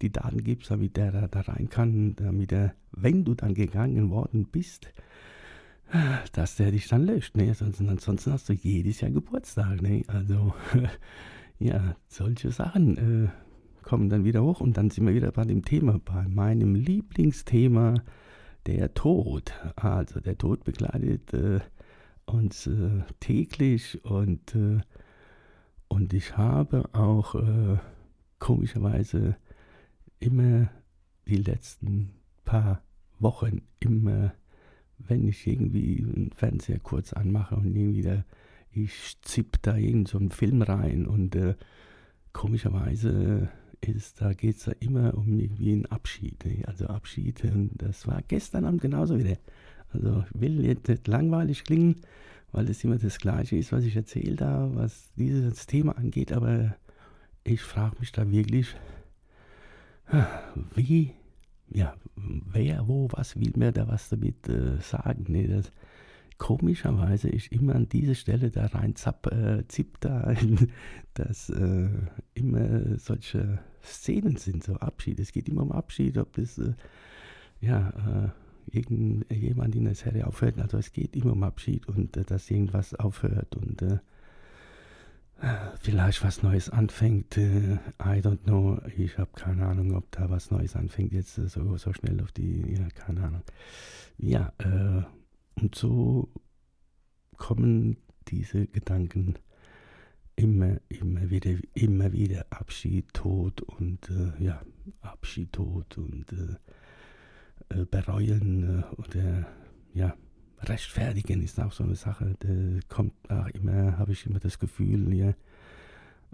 die 0.03 0.11
Daten 0.11 0.43
gibst, 0.43 0.71
damit 0.71 0.97
der 0.97 1.13
da, 1.13 1.29
da 1.29 1.41
rein 1.43 1.69
kann, 1.69 2.17
damit 2.17 2.53
er, 2.53 2.75
wenn 2.93 3.25
du 3.25 3.35
dann 3.35 3.55
gegangen 3.55 4.11
worden 4.11 4.47
bist, 4.47 4.93
dass 6.33 6.57
der 6.57 6.73
dich 6.73 6.89
dann 6.89 7.05
löscht. 7.05 7.37
Ne? 7.37 7.49
Ansonsten, 7.49 7.89
ansonsten 7.89 8.33
hast 8.33 8.49
du 8.49 8.53
jedes 8.53 9.01
Jahr 9.01 9.11
Geburtstag. 9.11 9.83
Ne? 9.83 10.03
Also, 10.09 10.55
ja, 11.59 11.95
solche 12.09 12.51
Sachen 12.51 12.97
äh, 13.27 13.29
kommen 13.83 14.09
dann 14.09 14.25
wieder 14.25 14.43
hoch 14.43 14.61
und 14.61 14.77
dann 14.77 14.91
sind 14.91 15.07
wir 15.07 15.15
wieder 15.15 15.33
bei 15.33 15.45
dem 15.45 15.65
Thema, 15.65 15.99
bei 15.99 16.27
meinem 16.29 16.75
Lieblingsthema, 16.75 17.95
der 18.67 18.95
Tod. 18.95 19.53
Also, 19.77 20.21
der 20.21 20.37
Tod 20.37 20.65
begleitet 20.65 21.33
äh, 21.33 21.61
uns 22.27 22.67
äh, 22.67 23.03
täglich 23.21 24.05
und, 24.05 24.55
äh, 24.55 24.81
und 25.89 26.13
ich 26.13 26.37
habe 26.37 26.89
auch 26.93 27.35
äh, 27.35 27.79
komischerweise 28.39 29.37
immer 30.19 30.69
die 31.27 31.37
letzten 31.37 32.11
paar 32.45 32.83
Wochen 33.19 33.63
immer 33.81 34.33
wenn 35.09 35.29
ich 35.29 35.47
irgendwie 35.47 35.99
einen 36.03 36.31
Fernseher 36.35 36.79
kurz 36.79 37.13
anmache 37.13 37.57
und 37.57 37.75
irgendwie 37.75 38.03
da, 38.03 38.25
ich 38.73 39.17
zipp 39.23 39.59
da 39.63 39.77
irgend 39.77 40.09
so 40.09 40.19
einen 40.19 40.31
Film 40.31 40.63
rein 40.63 41.07
und 41.07 41.35
äh, 41.37 41.55
komischerweise 42.33 43.49
ist, 43.89 44.21
da 44.21 44.33
geht 44.33 44.57
es 44.57 44.65
da 44.65 44.73
immer 44.81 45.15
um 45.15 45.39
irgendwie 45.39 45.73
einen 45.73 45.87
Abschied. 45.87 46.45
Ne? 46.45 46.63
Also 46.67 46.87
Abschied, 46.87 47.45
und 47.45 47.71
das 47.77 48.07
war 48.07 48.23
gestern 48.27 48.65
Abend 48.65 48.83
genauso 48.83 49.19
wieder. 49.19 49.37
Also 49.93 50.25
ich 50.33 50.41
will 50.41 50.65
jetzt 50.65 50.89
nicht 50.89 51.09
langweilig 51.09 51.65
klingen, 51.65 51.97
weil 52.53 52.69
es 52.69 52.85
immer 52.85 52.99
das 52.99 53.19
Gleiche 53.19 53.57
ist, 53.57 53.73
was 53.73 53.85
ich 53.85 53.97
erzählt 53.97 54.41
habe, 54.41 54.75
was 54.77 55.11
dieses 55.17 55.67
Thema 55.67 55.97
angeht, 55.97 56.33
aber 56.33 56.77
ich 57.45 57.63
frage 57.63 57.97
mich 58.01 58.13
da 58.13 58.31
wirklich, 58.31 58.75
wie 60.75 61.13
ja, 61.73 61.95
wer, 62.17 62.87
wo, 62.89 63.09
was 63.13 63.39
will 63.39 63.53
mir 63.57 63.73
da 63.73 63.87
was 63.89 64.09
damit 64.09 64.49
äh, 64.49 64.79
sagen? 64.81 65.27
Nee, 65.29 65.47
das, 65.47 65.71
komischerweise 66.41 67.29
ist 67.29 67.53
immer 67.53 67.75
an 67.75 67.89
diese 67.89 68.15
Stelle 68.15 68.51
da 68.51 68.67
rein 68.67 68.97
zapp, 68.97 69.27
äh, 69.27 69.63
zipp 69.69 70.01
da, 70.01 70.35
dass 71.15 71.51
äh, 71.51 71.91
immer 72.35 72.99
solche 72.99 73.59
Szenen 73.85 74.37
sind, 74.37 74.65
so 74.65 74.75
Abschied. 74.77 75.21
Es 75.21 75.33
geht 75.33 75.49
immer 75.49 75.63
um 75.63 75.71
Abschied, 75.71 76.17
ob 76.17 76.33
das, 76.33 76.59
äh, 76.59 76.73
ja, 77.61 77.91
äh, 77.91 78.77
irgendjemand 78.77 79.77
in 79.77 79.85
der 79.85 79.95
Serie 79.95 80.27
aufhört. 80.27 80.59
Also 80.59 80.79
es 80.79 80.93
geht 80.93 81.15
immer 81.15 81.33
um 81.33 81.43
Abschied 81.43 81.87
und 81.87 82.17
äh, 82.17 82.25
dass 82.25 82.51
irgendwas 82.51 82.95
aufhört 82.95 83.55
und 83.57 83.83
äh, 83.83 83.99
vielleicht 85.79 86.25
was 86.25 86.43
Neues 86.43 86.71
anfängt. 86.71 87.37
Äh, 87.37 87.75
I 88.03 88.21
don't 88.23 88.45
know. 88.45 88.79
Ich 88.97 89.19
habe 89.19 89.31
keine 89.35 89.67
Ahnung, 89.67 89.95
ob 89.95 90.11
da 90.13 90.31
was 90.31 90.51
Neues 90.51 90.75
anfängt 90.75 91.13
jetzt 91.13 91.37
äh, 91.37 91.49
so, 91.49 91.77
so 91.77 91.93
schnell 91.93 92.19
auf 92.23 92.33
die, 92.33 92.77
ja, 92.79 92.89
keine 92.95 93.25
Ahnung. 93.25 93.43
Ja, 94.17 94.55
äh, 94.59 95.03
und 95.55 95.75
so 95.75 96.29
kommen 97.37 97.97
diese 98.29 98.67
Gedanken 98.67 99.35
immer, 100.37 100.81
immer 100.89 101.31
wieder, 101.31 101.53
immer 101.75 102.13
wieder 102.13 102.47
Abschied, 102.51 103.13
Tod 103.13 103.61
und 103.63 104.09
äh, 104.11 104.43
ja, 104.43 104.63
Abschied, 105.01 105.53
Tod 105.53 105.99
und 105.99 106.33
äh, 106.33 107.81
äh 107.81 107.85
bereuen 107.85 108.85
oder 108.97 109.47
ja, 109.93 110.15
rechtfertigen 110.63 111.43
ist 111.43 111.61
auch 111.61 111.73
so 111.73 111.85
eine 111.85 111.97
Sache. 111.97 112.37
Da 112.41 112.49
kommt 112.89 113.13
auch 113.31 113.49
immer, 113.49 113.99
habe 113.99 114.13
ich 114.13 114.27
immer 114.27 114.39
das 114.39 114.59
Gefühl, 114.59 115.13
ja, 115.15 115.35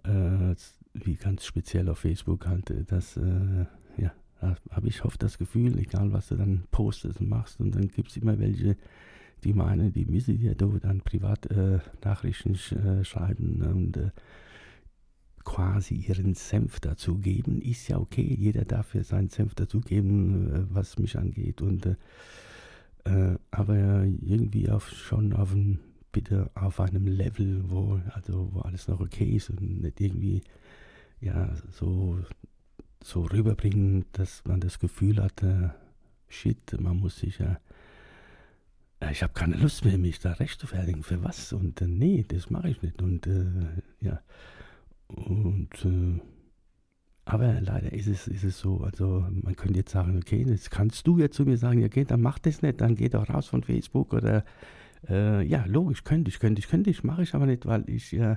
äh, 0.05 0.55
wie 0.95 1.15
ganz 1.15 1.45
speziell 1.45 1.89
auf 1.89 1.99
Facebook 1.99 2.47
halt, 2.47 2.71
äh, 2.71 2.85
dass, 2.85 3.17
äh, 3.17 3.67
ja, 3.97 4.13
habe 4.41 4.89
ich 4.89 5.05
oft 5.05 5.23
das 5.23 5.39
Gefühl, 5.39 5.79
egal 5.79 6.13
was 6.13 6.29
du 6.29 6.37
dann 6.37 6.65
postest 6.71 7.21
und 7.21 7.29
machst, 7.29 7.61
und 7.61 7.75
dann 7.75 7.89
gibt 7.89 8.11
es 8.11 8.17
immer 8.17 8.39
welche, 8.39 8.77
die 9.45 9.53
meinen, 9.53 9.93
die 9.93 10.07
müssen 10.07 10.39
dir 10.39 10.55
dann 10.55 11.01
privat 11.01 11.51
äh, 11.51 11.79
äh, 11.79 13.05
schreiben 13.05 13.63
und 13.63 13.97
äh, 13.97 14.11
quasi 15.45 15.95
ihren 15.95 16.35
Senf 16.35 16.81
dazugeben. 16.81 17.63
Ist 17.63 17.89
ja 17.89 17.99
okay, 17.99 18.37
jeder 18.39 18.65
darf 18.65 18.95
ja 18.95 19.05
seinen 19.05 19.29
Senf 19.29 19.55
dazugeben, 19.55 20.67
was 20.71 20.99
mich 20.99 21.17
angeht. 21.17 21.63
Und 21.63 21.87
äh, 23.05 23.37
aber 23.53 24.05
irgendwie 24.05 24.69
auf, 24.69 24.91
schon 24.91 25.33
auf, 25.33 25.53
ein, 25.55 25.79
bitte 26.11 26.51
auf 26.55 26.81
einem 26.81 27.07
Level, 27.07 27.63
wo, 27.69 28.01
also, 28.13 28.51
wo 28.53 28.61
alles 28.61 28.89
noch 28.89 29.01
okay 29.01 29.37
ist 29.37 29.51
und 29.51 29.83
nicht 29.83 30.01
irgendwie 30.01 30.43
ja, 31.21 31.55
so, 31.71 32.19
so 33.07 33.23
rüberbringen, 33.23 34.05
dass 34.13 34.45
man 34.45 34.61
das 34.61 34.79
Gefühl 34.79 35.23
hat, 35.23 35.43
äh, 35.43 35.69
shit, 36.29 36.81
man 36.81 36.99
muss 36.99 37.19
sich 37.19 37.39
ja, 37.39 37.59
äh, 39.01 39.13
ich 39.13 39.23
habe 39.23 39.33
keine 39.33 39.57
Lust 39.57 39.85
mehr, 39.85 39.99
mich 39.99 40.19
da 40.19 40.33
recht 40.33 40.61
zu 40.61 40.67
fertigen. 40.67 41.03
Für 41.03 41.23
was? 41.23 41.53
Und 41.53 41.81
äh, 41.81 41.87
nee, 41.87 42.25
das 42.27 42.51
mache 42.51 42.69
ich 42.69 42.83
nicht. 42.83 43.01
Und 43.03 43.27
äh, 43.27 43.45
ja, 44.01 44.21
und 45.09 45.85
äh, 45.85 46.21
aber 47.25 47.61
leider 47.61 47.93
ist 47.93 48.07
es, 48.07 48.29
ist 48.29 48.45
es 48.45 48.59
so, 48.61 48.83
also 48.83 49.27
man 49.31 49.57
könnte 49.57 49.79
jetzt 49.79 49.91
sagen, 49.91 50.17
okay, 50.17 50.45
jetzt 50.47 50.71
kannst 50.71 51.07
du 51.07 51.19
jetzt 51.19 51.37
zu 51.37 51.45
mir 51.45 51.59
sagen, 51.59 51.85
okay, 51.85 52.05
dann 52.05 52.21
mach 52.21 52.39
das 52.39 52.63
nicht, 52.63 52.81
dann 52.81 52.95
geh 52.95 53.09
doch 53.09 53.29
raus 53.29 53.49
von 53.49 53.65
Facebook 53.65 54.15
oder 54.15 54.45
äh, 55.09 55.45
ja, 55.45 55.65
logisch, 55.67 56.05
könnte 56.05 56.29
ich, 56.29 56.39
könnte 56.39 56.61
ich, 56.61 56.69
könnte 56.69 56.91
ich, 56.91 57.03
mache 57.03 57.23
ich 57.23 57.35
aber 57.35 57.47
nicht, 57.47 57.67
weil 57.67 57.89
ich, 57.89 58.13
äh, 58.13 58.37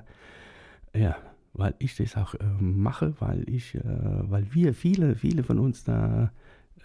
ja, 0.92 1.16
weil 1.52 1.74
ich 1.78 1.96
das 1.96 2.16
auch 2.16 2.34
äh, 2.34 2.44
mache, 2.60 3.14
weil 3.20 3.48
ich, 3.48 3.74
äh, 3.74 3.82
weil 3.84 4.52
wir, 4.54 4.74
viele, 4.74 5.16
viele 5.16 5.42
von 5.42 5.58
uns 5.58 5.84
da 5.84 6.32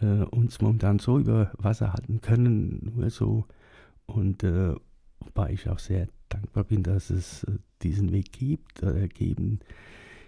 äh, 0.01 0.23
uns 0.23 0.61
momentan 0.61 0.99
so 0.99 1.19
über 1.19 1.51
Wasser 1.57 1.93
halten 1.93 2.21
können, 2.21 2.91
nur 2.95 3.09
so 3.09 3.45
und 4.05 4.43
äh, 4.43 4.75
wobei 5.19 5.51
ich 5.51 5.69
auch 5.69 5.79
sehr 5.79 6.07
dankbar 6.29 6.63
bin, 6.63 6.83
dass 6.83 7.09
es 7.09 7.45
diesen 7.81 8.11
Weg 8.11 8.31
gibt 8.31 8.83
oder 8.83 9.07
geben 9.07 9.59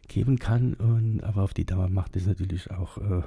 geben 0.08 0.40
kann. 0.40 0.74
Und, 0.76 1.24
aber 1.24 1.44
auf 1.44 1.54
die 1.54 1.66
Dauer 1.66 1.90
macht 1.90 2.16
es 2.16 2.26
natürlich 2.28 2.72
auch 2.72 2.98
äh, 2.98 3.22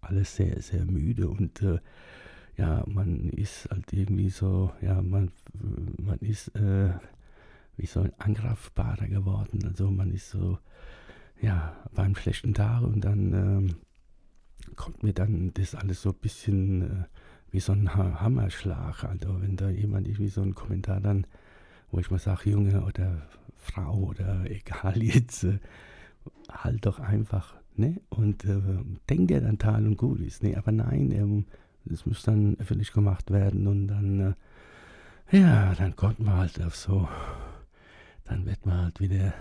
alles 0.00 0.36
sehr, 0.36 0.60
sehr 0.60 0.84
müde 0.84 1.28
und 1.28 1.62
äh, 1.62 1.78
ja, 2.56 2.84
man 2.86 3.30
ist 3.30 3.68
halt 3.70 3.92
irgendwie 3.92 4.30
so, 4.30 4.70
ja, 4.80 5.02
man, 5.02 5.32
man 6.00 6.18
ist 6.20 6.48
äh, 6.54 6.90
wie 7.76 7.86
so 7.86 8.00
ein 8.00 8.12
angreifbarer 8.18 9.08
geworden. 9.08 9.64
Also 9.64 9.90
man 9.90 10.12
ist 10.12 10.30
so, 10.30 10.58
ja, 11.40 11.76
beim 11.94 12.14
schlechten 12.14 12.54
Tag 12.54 12.82
und 12.82 13.04
dann 13.04 13.32
ähm, 13.32 13.76
kommt 14.76 15.02
mir 15.02 15.12
dann 15.12 15.52
das 15.54 15.74
alles 15.74 16.02
so 16.02 16.10
ein 16.10 16.18
bisschen 16.20 16.82
äh, 16.82 17.04
wie 17.50 17.60
so 17.60 17.72
ein 17.72 17.94
Hammerschlag. 17.94 19.04
Also 19.04 19.40
wenn 19.40 19.56
da 19.56 19.68
jemand 19.68 20.08
irgendwie 20.08 20.28
so 20.28 20.42
einen 20.42 20.54
Kommentar 20.54 21.00
dann, 21.00 21.26
wo 21.90 21.98
ich 22.00 22.10
mal 22.10 22.18
sage, 22.18 22.50
Junge 22.50 22.84
oder 22.84 23.22
Frau 23.56 23.94
oder 23.94 24.44
egal 24.50 25.02
jetzt, 25.02 25.44
äh, 25.44 25.58
halt 26.50 26.86
doch 26.86 27.00
einfach, 27.00 27.54
ne? 27.76 28.00
Und 28.10 28.44
äh, 28.44 28.60
denk 29.08 29.28
dir 29.28 29.40
dann 29.40 29.58
Tal 29.58 29.86
und 29.86 29.96
gut 29.96 30.20
ist, 30.20 30.42
ne? 30.42 30.56
Aber 30.56 30.72
nein, 30.72 31.10
ähm, 31.12 31.46
das 31.84 32.06
muss 32.06 32.22
dann 32.22 32.56
öffentlich 32.58 32.92
gemacht 32.92 33.30
werden 33.30 33.66
und 33.66 33.88
dann, 33.88 34.34
äh, 35.30 35.38
ja, 35.38 35.74
dann 35.74 35.94
kommt 35.96 36.20
man 36.20 36.36
halt 36.36 36.62
auf 36.62 36.74
so, 36.76 37.08
dann 38.24 38.46
wird 38.46 38.64
man 38.66 38.84
halt 38.84 39.00
wieder, 39.00 39.34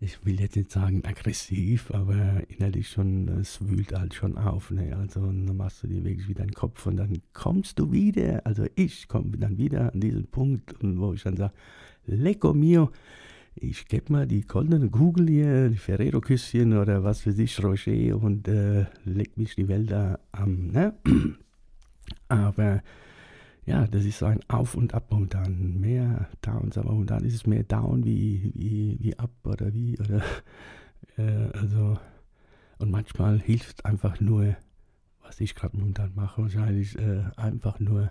ich 0.00 0.24
will 0.24 0.40
jetzt 0.40 0.56
nicht 0.56 0.70
sagen 0.70 1.04
aggressiv, 1.04 1.90
aber 1.90 2.42
innerlich 2.48 2.88
schon, 2.88 3.28
es 3.28 3.66
wühlt 3.66 3.92
halt 3.92 4.14
schon 4.14 4.36
auf, 4.38 4.70
ne? 4.70 4.96
Also 4.96 5.20
dann 5.20 5.56
machst 5.56 5.82
du 5.82 5.88
dir 5.88 6.04
wirklich 6.04 6.28
wieder 6.28 6.44
den 6.44 6.54
Kopf 6.54 6.86
und 6.86 6.96
dann 6.96 7.20
kommst 7.32 7.78
du 7.78 7.90
wieder, 7.90 8.44
also 8.46 8.66
ich 8.74 9.08
komme 9.08 9.36
dann 9.38 9.58
wieder 9.58 9.92
an 9.92 10.00
diesen 10.00 10.26
Punkt, 10.26 10.74
wo 10.80 11.14
ich 11.14 11.22
dann 11.22 11.36
sage, 11.36 11.54
Lecco 12.06 12.54
mio, 12.54 12.90
ich 13.56 13.86
gebe 13.86 14.12
mal 14.12 14.26
die 14.26 14.42
goldene 14.42 14.88
Kugel 14.88 15.28
hier, 15.28 15.68
die 15.68 15.76
Ferrero-Küsschen 15.76 16.78
oder 16.78 17.02
was 17.02 17.22
für 17.22 17.32
sich, 17.32 17.62
Rocher 17.62 18.16
und 18.16 18.46
äh, 18.46 18.86
leg 19.04 19.36
mich 19.36 19.56
die 19.56 19.68
Wälder 19.68 20.20
am, 20.30 20.68
ne? 20.68 20.94
Aber 22.28 22.82
ja, 23.68 23.86
das 23.86 24.06
ist 24.06 24.20
so 24.20 24.26
ein 24.26 24.40
Auf 24.48 24.74
und 24.74 24.94
Ab 24.94 25.08
momentan. 25.10 25.78
Mehr 25.78 26.26
Downs, 26.40 26.78
aber 26.78 26.90
momentan 26.90 27.24
ist 27.24 27.34
es 27.34 27.46
mehr 27.46 27.64
Down 27.64 28.02
wie, 28.04 28.50
wie, 28.54 28.96
wie 28.98 29.18
Up 29.18 29.30
oder 29.44 29.74
wie, 29.74 29.98
oder, 29.98 30.22
äh, 31.18 31.50
also, 31.52 31.98
und 32.78 32.90
manchmal 32.90 33.38
hilft 33.38 33.84
einfach 33.84 34.20
nur, 34.20 34.56
was 35.22 35.38
ich 35.40 35.54
gerade 35.54 35.76
momentan 35.76 36.12
mache, 36.14 36.40
wahrscheinlich 36.40 36.98
äh, 36.98 37.24
einfach 37.36 37.78
nur 37.78 38.10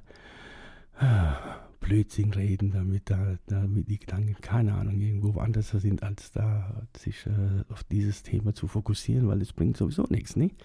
äh, 1.00 1.32
Blödsinn 1.80 2.34
reden, 2.34 2.72
damit, 2.72 3.10
da, 3.10 3.38
damit 3.48 3.90
die 3.90 4.00
Gedanken, 4.00 4.36
keine 4.42 4.76
Ahnung, 4.76 5.00
irgendwo 5.00 5.34
woanders 5.36 5.70
sind, 5.70 6.04
als 6.04 6.32
da 6.32 6.84
sich 6.96 7.26
äh, 7.26 7.64
auf 7.70 7.84
dieses 7.84 8.22
Thema 8.22 8.54
zu 8.54 8.68
fokussieren, 8.68 9.28
weil 9.28 9.42
es 9.42 9.54
bringt 9.54 9.78
sowieso 9.78 10.06
nichts, 10.10 10.36
nicht? 10.36 10.56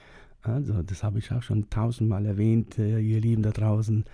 Also, 0.42 0.82
das 0.82 1.02
habe 1.02 1.18
ich 1.18 1.32
auch 1.32 1.42
schon 1.42 1.70
tausendmal 1.70 2.26
erwähnt, 2.26 2.78
äh, 2.78 2.98
ihr 2.98 3.20
Lieben 3.22 3.42
da 3.42 3.52
draußen. 3.52 4.04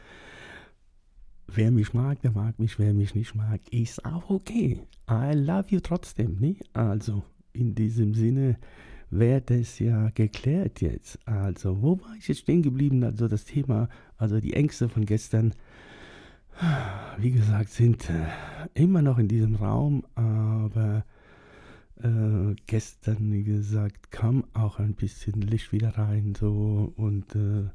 Wer 1.50 1.71
mich 1.71 1.95
mag, 1.95 2.21
der 2.21 2.33
mag 2.33 2.59
mich. 2.59 2.78
Wer 2.78 2.93
mich 2.93 3.14
nicht 3.14 3.35
mag, 3.35 3.61
ist 3.71 4.05
auch 4.05 4.28
okay. 4.28 4.81
I 5.11 5.33
love 5.35 5.67
you 5.71 5.81
trotzdem, 5.81 6.37
nicht? 6.38 6.62
Also, 6.75 7.23
in 7.52 7.75
diesem 7.75 8.14
Sinne 8.14 8.59
wird 9.11 9.50
es 9.50 9.78
ja 9.78 10.11
geklärt 10.11 10.83
jetzt. 10.83 11.19
Also, 11.26 11.81
wo 11.81 11.99
war 12.00 12.14
ich 12.19 12.28
jetzt 12.28 12.40
stehen 12.40 12.62
geblieben? 12.62 13.02
Also, 13.02 13.28
das 13.28 13.47
Thema, 13.47 13.88
also 14.19 14.40
die 14.40 14.52
Ängste 14.52 14.90
von 14.90 15.07
gestern, 15.07 15.55
wie 17.19 17.31
gesagt, 17.31 17.71
sind 17.71 18.11
äh, 18.11 18.26
immer 18.75 19.00
noch 19.00 19.19
in 19.19 19.28
diesem 19.28 19.55
Raum, 19.55 20.05
aber 20.17 21.05
äh, 22.02 22.55
gestern, 22.67 23.33
wie 23.33 23.45
gesagt, 23.45 24.11
kam 24.11 24.45
auch 24.52 24.78
ein 24.78 24.95
bisschen 24.95 25.40
Licht 25.40 25.73
wieder 25.73 25.97
rein, 25.97 26.35
so 26.38 26.93
und 26.97 27.35
äh, 27.35 27.71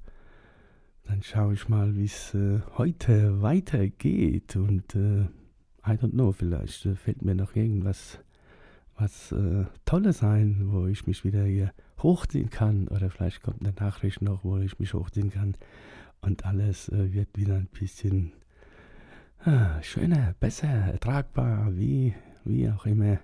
dann 1.06 1.22
schaue 1.22 1.54
ich 1.54 1.68
mal, 1.70 1.96
wie 1.96 2.06
es 2.06 2.34
äh, 2.34 2.60
heute 2.78 3.42
weitergeht. 3.42 4.56
Und 4.56 4.96
äh, 4.96 5.24
I 5.86 5.98
don't 5.98 6.12
know, 6.12 6.32
vielleicht 6.32 6.86
äh, 6.86 6.96
fällt 6.96 7.22
mir 7.22 7.36
noch 7.36 7.56
irgendwas 7.56 8.20
was 8.96 9.32
äh, 9.32 9.66
Tolles 9.86 10.24
ein, 10.24 10.72
wo 10.72 10.86
ich 10.86 11.08
mich 11.08 11.24
wieder 11.24 11.44
hier 11.46 11.74
hochziehen 12.02 12.50
kann. 12.50 12.88
Oder 12.88 13.10
vielleicht 13.10 13.42
kommt 13.42 13.62
eine 13.62 13.74
Nachricht 13.74 14.22
noch, 14.22 14.44
wo 14.44 14.58
ich 14.58 14.80
mich 14.80 14.94
hochziehen 14.94 15.32
kann. 15.32 15.56
Und 16.22 16.46
alles 16.46 16.90
äh, 16.90 17.14
wird 17.14 17.30
wieder 17.36 17.56
ein 17.56 17.68
bisschen 17.68 18.34
ah, 19.46 19.82
schöner, 19.82 20.36
besser, 20.40 20.68
ertragbar, 20.68 21.76
wie, 21.76 22.14
wie 22.46 22.70
auch 22.70 22.86
immer. 22.86 23.20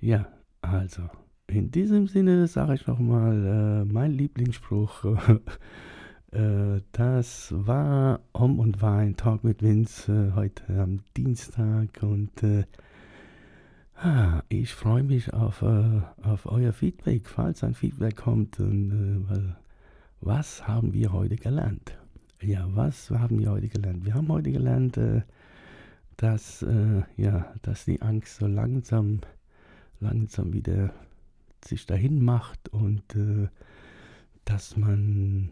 Ja, 0.00 0.28
also, 0.62 1.08
in 1.46 1.70
diesem 1.70 2.06
Sinne 2.06 2.46
sage 2.46 2.74
ich 2.74 2.86
nochmal 2.86 3.84
äh, 3.84 3.92
mein 3.92 4.12
Lieblingsspruch. 4.12 5.04
Äh, 6.36 6.82
das 6.92 7.54
war 7.56 8.20
Om 8.34 8.58
und 8.58 8.82
Wein, 8.82 9.16
Talk 9.16 9.42
mit 9.42 9.62
Vince, 9.62 10.12
äh, 10.12 10.32
heute 10.34 10.64
am 10.78 11.00
Dienstag 11.16 12.02
und 12.02 12.42
äh, 12.42 12.64
ich 14.50 14.74
freue 14.74 15.02
mich 15.02 15.32
auf, 15.32 15.62
äh, 15.62 16.02
auf 16.22 16.44
euer 16.44 16.74
Feedback, 16.74 17.26
falls 17.26 17.64
ein 17.64 17.72
Feedback 17.72 18.16
kommt. 18.16 18.60
Und, 18.60 19.26
äh, 19.30 19.54
was 20.20 20.68
haben 20.68 20.92
wir 20.92 21.14
heute 21.14 21.36
gelernt? 21.36 21.96
Ja, 22.42 22.68
was 22.74 23.10
haben 23.10 23.38
wir 23.38 23.52
heute 23.52 23.68
gelernt? 23.68 24.04
Wir 24.04 24.12
haben 24.12 24.28
heute 24.28 24.52
gelernt, 24.52 24.98
äh, 24.98 25.22
dass, 26.18 26.64
ja, 27.18 27.52
dass 27.60 27.84
die 27.84 28.00
Angst 28.00 28.38
so 28.38 28.46
langsam, 28.46 29.20
langsam 30.00 30.54
wieder 30.54 30.90
sich 31.62 31.84
dahin 31.84 32.24
macht 32.24 32.70
und 32.70 33.04
dass 34.46 34.78
man 34.78 35.50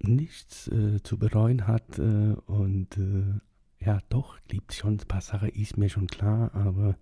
nichts 0.00 0.68
äh, 0.68 1.02
zu 1.02 1.18
bereuen 1.18 1.66
hat 1.66 1.98
äh, 1.98 2.34
und 2.46 2.96
äh, 2.98 3.84
ja, 3.84 4.00
doch, 4.08 4.38
gibt 4.48 4.72
schon 4.72 4.94
ein 4.94 5.08
paar 5.08 5.20
Sachen, 5.20 5.50
ist 5.50 5.76
mir 5.76 5.88
schon 5.88 6.06
klar, 6.06 6.54
aber 6.54 6.96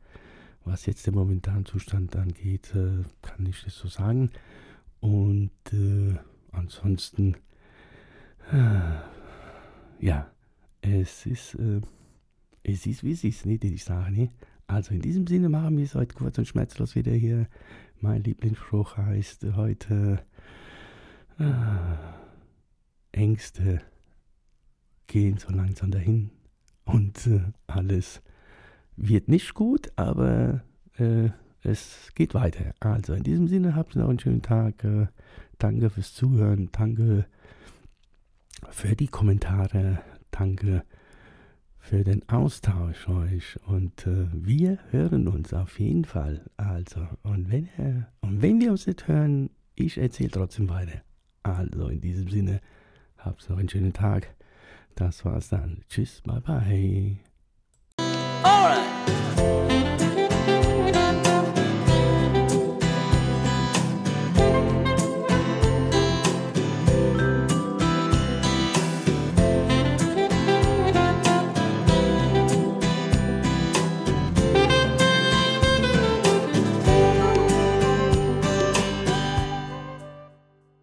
was 0.64 0.86
jetzt 0.86 1.06
den 1.06 1.14
momentanen 1.14 1.64
Zustand 1.64 2.16
angeht, 2.16 2.74
äh, 2.74 3.04
kann 3.22 3.46
ich 3.46 3.62
das 3.64 3.76
so 3.76 3.88
sagen. 3.88 4.30
Und 5.00 5.50
äh, 5.72 6.16
ansonsten, 6.52 7.36
ja, 10.00 10.30
es 10.82 11.26
ist, 11.26 11.56
es 12.62 12.86
ist 12.86 13.04
wie 13.04 13.12
es 13.12 13.24
ist, 13.24 13.46
nicht, 13.46 13.62
die 13.62 13.76
Sache, 13.78 14.10
nicht? 14.10 14.32
Also 14.66 14.94
in 14.94 15.00
diesem 15.00 15.26
Sinne 15.26 15.48
machen 15.48 15.76
wir 15.76 15.84
es 15.84 15.94
heute 15.94 16.14
kurz 16.14 16.38
und 16.38 16.46
schmerzlos 16.46 16.94
wieder 16.94 17.12
hier. 17.12 17.46
Mein 18.00 18.24
Lieblingsspruch 18.24 18.96
heißt 18.96 19.46
heute, 19.56 20.22
Ängste 23.12 23.80
gehen 25.06 25.38
so 25.38 25.50
langsam 25.52 25.90
dahin 25.90 26.30
und 26.84 27.26
äh, 27.26 27.40
alles 27.66 28.22
wird 28.96 29.28
nicht 29.28 29.54
gut, 29.54 29.92
aber 29.96 30.62
äh, 30.98 31.30
es 31.62 32.10
geht 32.14 32.34
weiter. 32.34 32.74
Also 32.80 33.14
in 33.14 33.22
diesem 33.22 33.48
Sinne 33.48 33.74
habt 33.74 33.94
noch 33.94 34.08
einen 34.08 34.18
schönen 34.18 34.42
Tag. 34.42 34.82
Äh, 34.84 35.06
danke 35.58 35.90
fürs 35.90 36.14
Zuhören. 36.14 36.70
Danke 36.72 37.26
für 38.70 38.96
die 38.96 39.08
Kommentare. 39.08 40.00
Danke 40.30 40.84
für 41.78 42.04
den 42.04 42.28
Austausch 42.28 43.08
euch. 43.08 43.58
Und 43.66 44.06
äh, 44.06 44.26
wir 44.32 44.78
hören 44.90 45.28
uns 45.28 45.54
auf 45.54 45.78
jeden 45.78 46.04
Fall. 46.04 46.42
Also, 46.56 47.06
und 47.22 47.50
wenn, 47.50 47.66
äh, 47.78 48.02
und 48.20 48.42
wenn 48.42 48.60
wir 48.60 48.70
uns 48.72 48.86
nicht 48.86 49.06
hören, 49.08 49.50
ich 49.74 49.98
erzähle 49.98 50.30
trotzdem 50.30 50.68
weiter. 50.68 51.02
Also 51.42 51.88
in 51.88 52.00
diesem 52.00 52.28
Sinne. 52.28 52.60
Habt 53.24 53.48
noch 53.48 53.58
einen 53.58 53.68
schönen 53.68 53.92
Tag. 53.92 54.34
Das 54.94 55.24
war's 55.24 55.48
dann. 55.48 55.82
Tschüss, 55.88 56.20
bye 56.22 56.40
bye. 56.40 57.16
Alright. 58.42 59.61